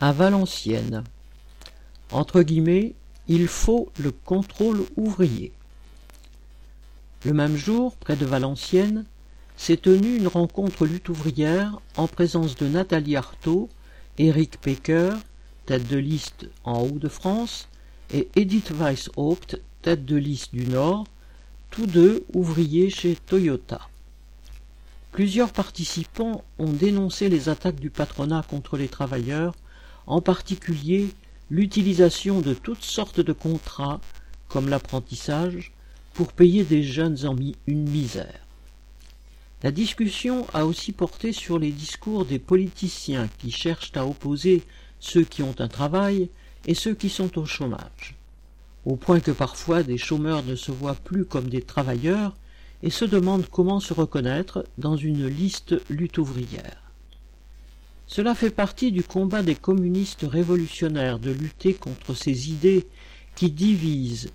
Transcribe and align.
à 0.00 0.12
Valenciennes. 0.12 1.04
Entre 2.12 2.42
guillemets, 2.42 2.94
il 3.28 3.48
faut 3.48 3.90
le 3.98 4.12
contrôle 4.12 4.84
ouvrier. 4.96 5.52
Le 7.24 7.32
même 7.32 7.56
jour, 7.56 7.96
près 7.96 8.16
de 8.16 8.26
Valenciennes, 8.26 9.04
s'est 9.56 9.78
tenue 9.78 10.16
une 10.16 10.28
rencontre 10.28 10.86
lutte 10.86 11.08
ouvrière 11.08 11.80
en 11.96 12.06
présence 12.06 12.56
de 12.56 12.68
Nathalie 12.68 13.16
Artaud, 13.16 13.68
Éric 14.18 14.60
Pecker, 14.60 15.10
tête 15.64 15.88
de 15.88 15.96
liste 15.96 16.46
en 16.64 16.82
Hauts-de-France, 16.82 17.68
et 18.12 18.28
Edith 18.36 18.70
Weishaupt, 18.70 19.60
tête 19.82 20.04
de 20.04 20.16
liste 20.16 20.54
du 20.54 20.66
Nord, 20.66 21.06
tous 21.70 21.86
deux 21.86 22.24
ouvriers 22.34 22.90
chez 22.90 23.16
Toyota. 23.16 23.80
Plusieurs 25.10 25.52
participants 25.52 26.44
ont 26.58 26.72
dénoncé 26.72 27.28
les 27.28 27.48
attaques 27.48 27.80
du 27.80 27.90
patronat 27.90 28.44
contre 28.48 28.76
les 28.76 28.88
travailleurs, 28.88 29.54
en 30.06 30.20
particulier 30.20 31.08
l'utilisation 31.50 32.40
de 32.40 32.54
toutes 32.54 32.82
sortes 32.82 33.20
de 33.20 33.32
contrats, 33.32 34.00
comme 34.48 34.68
l'apprentissage, 34.68 35.72
pour 36.14 36.32
payer 36.32 36.64
des 36.64 36.82
jeunes 36.82 37.26
en 37.26 37.36
une 37.66 37.88
misère. 37.88 38.40
La 39.62 39.70
discussion 39.70 40.46
a 40.54 40.66
aussi 40.66 40.92
porté 40.92 41.32
sur 41.32 41.58
les 41.58 41.72
discours 41.72 42.24
des 42.24 42.38
politiciens 42.38 43.28
qui 43.38 43.50
cherchent 43.50 43.92
à 43.94 44.06
opposer 44.06 44.62
ceux 45.00 45.24
qui 45.24 45.42
ont 45.42 45.54
un 45.58 45.68
travail 45.68 46.28
et 46.66 46.74
ceux 46.74 46.94
qui 46.94 47.08
sont 47.08 47.38
au 47.38 47.46
chômage, 47.46 48.16
au 48.84 48.96
point 48.96 49.20
que 49.20 49.30
parfois 49.30 49.82
des 49.82 49.98
chômeurs 49.98 50.42
ne 50.44 50.56
se 50.56 50.72
voient 50.72 50.94
plus 50.94 51.24
comme 51.24 51.48
des 51.48 51.62
travailleurs 51.62 52.36
et 52.82 52.90
se 52.90 53.04
demandent 53.04 53.48
comment 53.50 53.80
se 53.80 53.94
reconnaître 53.94 54.64
dans 54.78 54.96
une 54.96 55.26
liste 55.26 55.74
lutte 55.90 56.18
ouvrière. 56.18 56.85
Cela 58.06 58.34
fait 58.34 58.50
partie 58.50 58.92
du 58.92 59.02
combat 59.02 59.42
des 59.42 59.56
communistes 59.56 60.26
révolutionnaires 60.28 61.18
de 61.18 61.32
lutter 61.32 61.74
contre 61.74 62.14
ces 62.14 62.50
idées 62.50 62.86
qui 63.34 63.50
divisent 63.50 64.30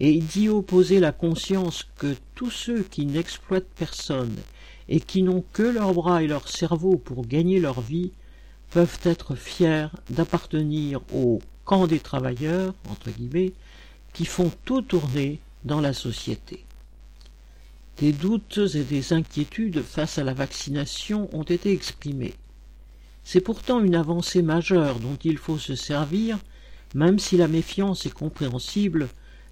et 0.00 0.18
d'y 0.18 0.48
opposer 0.48 1.00
la 1.00 1.12
conscience 1.12 1.86
que 1.98 2.16
tous 2.34 2.50
ceux 2.50 2.82
qui 2.82 3.04
n'exploitent 3.04 3.68
personne 3.76 4.34
et 4.88 5.00
qui 5.00 5.22
n'ont 5.22 5.44
que 5.52 5.62
leurs 5.62 5.92
bras 5.92 6.22
et 6.22 6.26
leur 6.26 6.48
cerveau 6.48 6.96
pour 6.96 7.26
gagner 7.26 7.60
leur 7.60 7.82
vie 7.82 8.10
peuvent 8.70 8.98
être 9.04 9.34
fiers 9.34 9.88
d'appartenir 10.08 11.00
au 11.12 11.40
camp 11.66 11.86
des 11.86 12.00
travailleurs, 12.00 12.74
entre 12.88 13.10
guillemets, 13.10 13.52
qui 14.14 14.24
font 14.24 14.50
tout 14.64 14.82
tourner 14.82 15.40
dans 15.64 15.80
la 15.80 15.92
société. 15.92 16.64
Des 17.98 18.12
doutes 18.12 18.60
et 18.74 18.82
des 18.82 19.12
inquiétudes 19.12 19.82
face 19.82 20.16
à 20.16 20.24
la 20.24 20.32
vaccination 20.32 21.28
ont 21.32 21.42
été 21.42 21.70
exprimés. 21.70 22.34
C'est 23.24 23.40
pourtant 23.40 23.80
une 23.80 23.94
avancée 23.94 24.42
majeure 24.42 24.98
dont 24.98 25.18
il 25.24 25.38
faut 25.38 25.58
se 25.58 25.74
servir, 25.74 26.38
même 26.94 27.18
si 27.18 27.36
la 27.36 27.48
méfiance 27.48 28.06
est 28.06 28.12
compréhensible, 28.12 29.08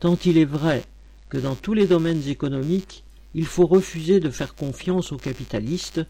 tant 0.00 0.18
il 0.24 0.38
est 0.38 0.44
vrai 0.44 0.84
que 1.28 1.38
dans 1.38 1.54
tous 1.54 1.72
les 1.72 1.86
domaines 1.86 2.28
économiques, 2.28 3.04
il 3.34 3.46
faut 3.46 3.66
refuser 3.66 4.20
de 4.20 4.30
faire 4.30 4.54
confiance 4.54 5.12
aux 5.12 5.16
capitalistes 5.16 6.02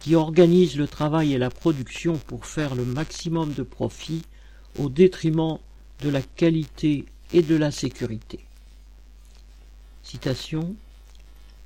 qui 0.00 0.14
organisent 0.14 0.76
le 0.76 0.86
travail 0.86 1.32
et 1.32 1.38
la 1.38 1.48
production 1.48 2.18
pour 2.18 2.44
faire 2.44 2.74
le 2.74 2.84
maximum 2.84 3.54
de 3.54 3.62
profit 3.62 4.22
au 4.78 4.90
détriment 4.90 5.58
de 6.02 6.10
la 6.10 6.20
qualité 6.20 7.06
et 7.32 7.42
de 7.42 7.56
la 7.56 7.70
sécurité. 7.70 8.40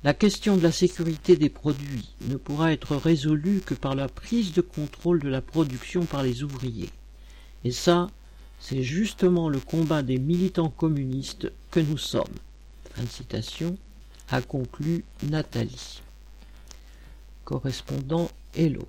La 0.03 0.15
question 0.15 0.57
de 0.57 0.63
la 0.63 0.71
sécurité 0.71 1.35
des 1.35 1.49
produits 1.49 2.15
ne 2.21 2.35
pourra 2.35 2.73
être 2.73 2.95
résolue 2.95 3.61
que 3.63 3.75
par 3.75 3.93
la 3.93 4.07
prise 4.07 4.51
de 4.51 4.61
contrôle 4.61 5.19
de 5.19 5.29
la 5.29 5.41
production 5.41 6.05
par 6.05 6.23
les 6.23 6.41
ouvriers. 6.41 6.89
Et 7.63 7.71
ça, 7.71 8.09
c'est 8.59 8.81
justement 8.81 9.47
le 9.47 9.59
combat 9.59 10.01
des 10.01 10.17
militants 10.17 10.71
communistes 10.71 11.51
que 11.69 11.79
nous 11.79 11.99
sommes. 11.99 12.23
Fin 12.95 13.03
de 13.03 13.09
citation 13.09 13.77
a 14.29 14.41
conclu 14.41 15.03
Nathalie. 15.21 16.01
Correspondant 17.45 18.31
Hello. 18.55 18.87